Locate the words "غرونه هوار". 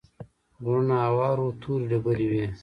0.63-1.35